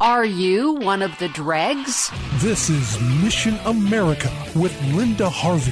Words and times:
Are 0.00 0.24
you 0.24 0.72
one 0.72 1.02
of 1.02 1.16
the 1.18 1.28
dregs? 1.28 2.10
This 2.38 2.68
is 2.68 3.00
Mission 3.22 3.54
America 3.64 4.28
with 4.56 4.76
Linda 4.92 5.30
Harvey. 5.30 5.70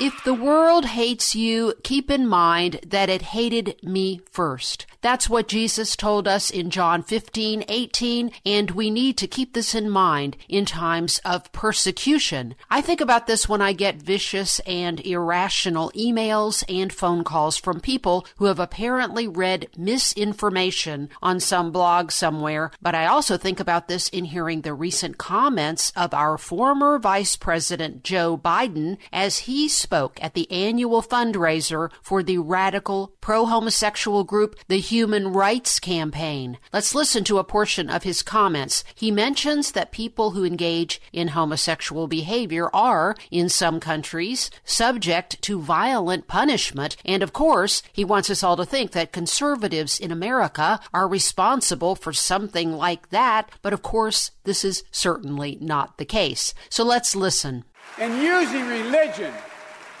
If 0.00 0.24
the 0.24 0.32
world 0.32 0.86
hates 0.86 1.34
you, 1.34 1.74
keep 1.84 2.10
in 2.10 2.26
mind 2.26 2.80
that 2.86 3.10
it 3.10 3.20
hated 3.20 3.76
me 3.82 4.22
first. 4.30 4.86
That's 5.06 5.30
what 5.30 5.46
Jesus 5.46 5.94
told 5.94 6.26
us 6.26 6.50
in 6.50 6.68
John 6.68 7.04
15, 7.04 7.66
18, 7.68 8.32
and 8.44 8.72
we 8.72 8.90
need 8.90 9.16
to 9.18 9.28
keep 9.28 9.54
this 9.54 9.72
in 9.72 9.88
mind 9.88 10.36
in 10.48 10.64
times 10.64 11.20
of 11.24 11.52
persecution. 11.52 12.56
I 12.70 12.80
think 12.80 13.00
about 13.00 13.28
this 13.28 13.48
when 13.48 13.62
I 13.62 13.72
get 13.72 14.02
vicious 14.02 14.58
and 14.66 14.98
irrational 14.98 15.92
emails 15.94 16.64
and 16.68 16.92
phone 16.92 17.22
calls 17.22 17.56
from 17.56 17.78
people 17.78 18.26
who 18.38 18.46
have 18.46 18.58
apparently 18.58 19.28
read 19.28 19.68
misinformation 19.76 21.08
on 21.22 21.38
some 21.38 21.70
blog 21.70 22.10
somewhere, 22.10 22.72
but 22.82 22.96
I 22.96 23.06
also 23.06 23.36
think 23.36 23.60
about 23.60 23.86
this 23.86 24.08
in 24.08 24.24
hearing 24.24 24.62
the 24.62 24.74
recent 24.74 25.18
comments 25.18 25.92
of 25.94 26.14
our 26.14 26.36
former 26.36 26.98
Vice 26.98 27.36
President 27.36 28.02
Joe 28.02 28.36
Biden 28.36 28.98
as 29.12 29.38
he 29.38 29.68
spoke 29.68 30.18
at 30.20 30.34
the 30.34 30.50
annual 30.50 31.00
fundraiser 31.00 31.92
for 32.02 32.24
the 32.24 32.38
radical 32.38 33.12
pro 33.20 33.46
homosexual 33.46 34.24
group, 34.24 34.56
the 34.66 34.78
Human 34.96 35.34
Rights 35.34 35.78
Campaign. 35.78 36.56
Let's 36.72 36.94
listen 36.94 37.22
to 37.24 37.36
a 37.36 37.44
portion 37.44 37.90
of 37.90 38.04
his 38.04 38.22
comments. 38.22 38.82
He 38.94 39.10
mentions 39.10 39.72
that 39.72 39.92
people 39.92 40.30
who 40.30 40.42
engage 40.42 41.02
in 41.12 41.28
homosexual 41.28 42.06
behavior 42.06 42.74
are, 42.74 43.14
in 43.30 43.50
some 43.50 43.78
countries, 43.78 44.50
subject 44.64 45.42
to 45.42 45.60
violent 45.60 46.28
punishment. 46.28 46.96
And 47.04 47.22
of 47.22 47.34
course, 47.34 47.82
he 47.92 48.06
wants 48.06 48.30
us 48.30 48.42
all 48.42 48.56
to 48.56 48.64
think 48.64 48.92
that 48.92 49.12
conservatives 49.12 50.00
in 50.00 50.10
America 50.10 50.80
are 50.94 51.06
responsible 51.06 51.94
for 51.94 52.14
something 52.14 52.72
like 52.72 53.10
that. 53.10 53.50
But 53.60 53.74
of 53.74 53.82
course, 53.82 54.30
this 54.44 54.64
is 54.64 54.82
certainly 54.90 55.58
not 55.60 55.98
the 55.98 56.06
case. 56.06 56.54
So 56.70 56.84
let's 56.84 57.14
listen. 57.14 57.64
And 57.98 58.22
using 58.22 58.66
religion 58.66 59.34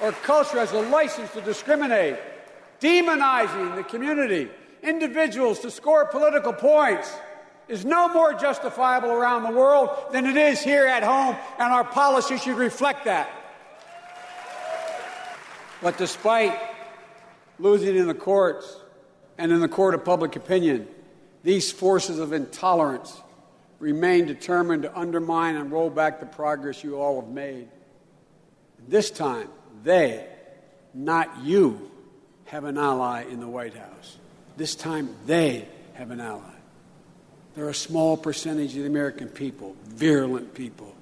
or 0.00 0.12
culture 0.12 0.58
as 0.58 0.72
a 0.72 0.80
license 0.80 1.32
to 1.32 1.42
discriminate, 1.42 2.16
demonizing 2.80 3.76
the 3.76 3.84
community, 3.84 4.48
individuals 4.86 5.60
to 5.60 5.70
score 5.70 6.06
political 6.06 6.52
points 6.52 7.12
is 7.68 7.84
no 7.84 8.08
more 8.08 8.32
justifiable 8.34 9.10
around 9.10 9.42
the 9.42 9.50
world 9.50 9.90
than 10.12 10.26
it 10.26 10.36
is 10.36 10.60
here 10.60 10.86
at 10.86 11.02
home, 11.02 11.36
and 11.58 11.72
our 11.72 11.84
policy 11.84 12.38
should 12.38 12.56
reflect 12.56 13.04
that. 13.04 13.28
But 15.82 15.98
despite 15.98 16.58
losing 17.58 17.96
in 17.96 18.06
the 18.06 18.14
courts 18.14 18.76
and 19.36 19.52
in 19.52 19.60
the 19.60 19.68
court 19.68 19.94
of 19.94 20.04
public 20.04 20.36
opinion, 20.36 20.88
these 21.42 21.70
forces 21.70 22.18
of 22.18 22.32
intolerance 22.32 23.20
remain 23.78 24.26
determined 24.26 24.82
to 24.82 24.98
undermine 24.98 25.56
and 25.56 25.70
roll 25.70 25.90
back 25.90 26.20
the 26.20 26.26
progress 26.26 26.82
you 26.82 26.96
all 26.96 27.20
have 27.20 27.30
made. 27.30 27.68
This 28.88 29.10
time, 29.10 29.48
they, 29.82 30.26
not 30.94 31.44
you, 31.44 31.90
have 32.46 32.64
an 32.64 32.78
ally 32.78 33.24
in 33.24 33.40
the 33.40 33.48
White 33.48 33.74
House. 33.74 34.18
This 34.56 34.74
time 34.74 35.14
they 35.26 35.68
have 35.94 36.10
an 36.10 36.20
ally. 36.20 36.42
They're 37.54 37.68
a 37.68 37.74
small 37.74 38.16
percentage 38.16 38.76
of 38.76 38.82
the 38.82 38.86
American 38.86 39.28
people, 39.28 39.76
virulent 39.84 40.54
people. 40.54 40.94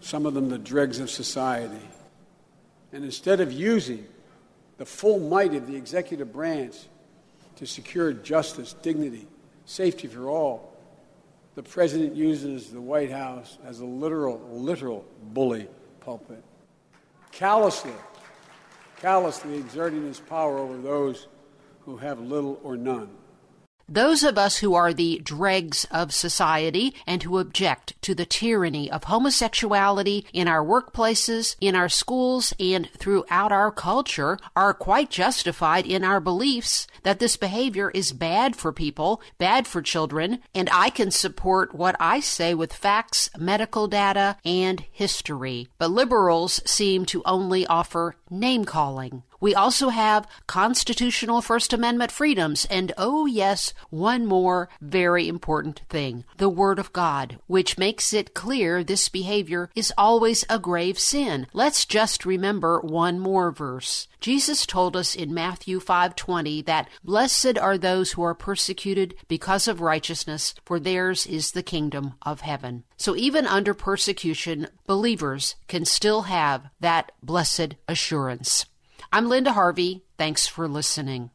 Some 0.00 0.26
of 0.26 0.34
them 0.34 0.48
the 0.48 0.58
dregs 0.58 0.98
of 0.98 1.10
society. 1.10 1.88
And 2.92 3.04
instead 3.04 3.40
of 3.40 3.52
using 3.52 4.06
the 4.78 4.86
full 4.86 5.18
might 5.18 5.54
of 5.54 5.66
the 5.66 5.76
executive 5.76 6.32
branch 6.32 6.76
to 7.56 7.66
secure 7.66 8.12
justice, 8.12 8.74
dignity, 8.82 9.26
safety 9.66 10.08
for 10.08 10.28
all, 10.28 10.74
the 11.54 11.62
president 11.62 12.16
uses 12.16 12.70
the 12.70 12.80
White 12.80 13.10
House 13.10 13.58
as 13.64 13.80
a 13.80 13.84
literal, 13.84 14.40
literal 14.50 15.04
bully 15.22 15.68
pulpit. 16.00 16.42
Callously, 17.32 17.92
callously 19.00 19.56
exerting 19.58 20.06
his 20.06 20.20
power 20.20 20.58
over 20.58 20.78
those 20.78 21.26
who 21.90 21.96
have 21.96 22.20
little 22.20 22.60
or 22.62 22.76
none. 22.76 23.10
Those 23.88 24.22
of 24.22 24.38
us 24.38 24.58
who 24.58 24.74
are 24.74 24.92
the 24.92 25.18
dregs 25.24 25.84
of 25.90 26.14
society 26.14 26.94
and 27.08 27.24
who 27.24 27.40
object 27.40 28.00
to 28.02 28.14
the 28.14 28.24
tyranny 28.24 28.88
of 28.88 29.02
homosexuality 29.04 30.24
in 30.32 30.46
our 30.46 30.64
workplaces, 30.64 31.56
in 31.60 31.74
our 31.74 31.88
schools, 31.88 32.54
and 32.60 32.88
throughout 32.90 33.50
our 33.50 33.72
culture 33.72 34.38
are 34.54 34.72
quite 34.72 35.10
justified 35.10 35.86
in 35.86 36.04
our 36.04 36.20
beliefs 36.20 36.86
that 37.02 37.18
this 37.18 37.36
behavior 37.36 37.90
is 37.90 38.12
bad 38.12 38.54
for 38.54 38.72
people, 38.72 39.20
bad 39.38 39.66
for 39.66 39.82
children, 39.82 40.38
and 40.54 40.70
I 40.72 40.90
can 40.90 41.10
support 41.10 41.74
what 41.74 41.96
I 41.98 42.20
say 42.20 42.54
with 42.54 42.72
facts, 42.72 43.28
medical 43.36 43.88
data, 43.88 44.36
and 44.44 44.84
history. 44.92 45.66
But 45.78 45.90
liberals 45.90 46.62
seem 46.64 47.06
to 47.06 47.24
only 47.26 47.66
offer 47.66 48.14
name 48.30 48.64
calling. 48.64 49.24
We 49.40 49.54
also 49.54 49.88
have 49.88 50.28
constitutional 50.46 51.40
First 51.40 51.72
Amendment 51.72 52.12
freedoms, 52.12 52.66
and 52.66 52.92
oh, 52.98 53.24
yes, 53.24 53.72
one 53.88 54.26
more 54.26 54.68
very 54.82 55.28
important 55.28 55.80
thing 55.88 56.24
the 56.36 56.50
Word 56.50 56.78
of 56.78 56.92
God, 56.92 57.38
which 57.46 57.78
makes 57.78 58.12
it 58.12 58.34
clear 58.34 58.84
this 58.84 59.08
behavior 59.08 59.70
is 59.74 59.94
always 59.96 60.44
a 60.50 60.58
grave 60.58 60.98
sin. 60.98 61.46
Let's 61.54 61.86
just 61.86 62.26
remember 62.26 62.80
one 62.80 63.18
more 63.18 63.50
verse. 63.50 64.08
Jesus 64.20 64.66
told 64.66 64.94
us 64.94 65.14
in 65.14 65.32
Matthew 65.32 65.80
5:20 65.80 66.60
that 66.66 66.88
blessed 67.02 67.56
are 67.56 67.78
those 67.78 68.12
who 68.12 68.22
are 68.22 68.34
persecuted 68.34 69.14
because 69.26 69.66
of 69.66 69.80
righteousness 69.80 70.52
for 70.66 70.78
theirs 70.78 71.26
is 71.26 71.52
the 71.52 71.62
kingdom 71.62 72.12
of 72.20 72.42
heaven. 72.42 72.84
So 72.98 73.16
even 73.16 73.46
under 73.46 73.72
persecution 73.72 74.68
believers 74.86 75.56
can 75.66 75.86
still 75.86 76.22
have 76.22 76.68
that 76.80 77.12
blessed 77.22 77.76
assurance. 77.88 78.66
I'm 79.12 79.28
Linda 79.28 79.52
Harvey. 79.52 80.02
Thanks 80.18 80.46
for 80.46 80.68
listening. 80.68 81.30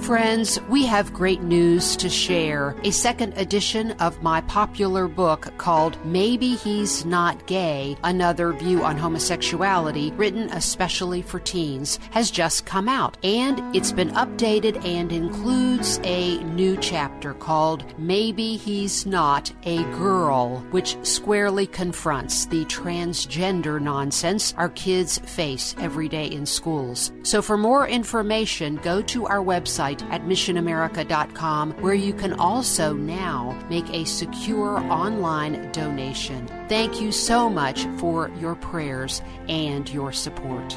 Friends, 0.00 0.60
we 0.68 0.84
have 0.86 1.12
great 1.12 1.42
news 1.42 1.96
to 1.96 2.10
share. 2.10 2.74
A 2.82 2.90
second 2.90 3.34
edition 3.36 3.92
of 3.92 4.20
my 4.20 4.40
popular 4.42 5.06
book 5.06 5.52
called 5.58 5.96
Maybe 6.04 6.56
He's 6.56 7.04
Not 7.04 7.46
Gay 7.46 7.96
Another 8.02 8.52
View 8.52 8.82
on 8.82 8.96
Homosexuality, 8.96 10.10
written 10.16 10.50
especially 10.50 11.22
for 11.22 11.38
teens, 11.38 12.00
has 12.10 12.32
just 12.32 12.66
come 12.66 12.88
out. 12.88 13.16
And 13.22 13.60
it's 13.76 13.92
been 13.92 14.10
updated 14.10 14.84
and 14.84 15.12
includes 15.12 16.00
a 16.02 16.42
new 16.44 16.76
chapter 16.78 17.34
called 17.34 17.84
Maybe 17.96 18.56
He's 18.56 19.06
Not 19.06 19.52
a 19.64 19.84
Girl, 19.96 20.58
which 20.72 20.96
squarely 21.04 21.66
confronts 21.66 22.46
the 22.46 22.64
transgender 22.64 23.80
nonsense 23.80 24.52
our 24.58 24.70
kids 24.70 25.18
face 25.18 25.76
every 25.78 26.08
day 26.08 26.26
in 26.26 26.44
schools. 26.44 27.12
So 27.22 27.40
for 27.40 27.56
more 27.56 27.86
information, 27.86 28.76
go 28.76 29.00
to 29.02 29.26
our 29.26 29.42
website 29.42 29.81
at 29.82 30.22
missionamerica.com, 30.22 31.72
where 31.82 31.94
you 31.94 32.12
can 32.12 32.32
also 32.34 32.94
now 32.94 33.60
make 33.68 33.88
a 33.90 34.04
secure 34.04 34.78
online 34.78 35.70
donation. 35.72 36.46
Thank 36.68 37.00
you 37.00 37.10
so 37.12 37.50
much 37.50 37.86
for 37.98 38.30
your 38.38 38.54
prayers 38.54 39.20
and 39.48 39.88
your 39.90 40.12
support. 40.12 40.76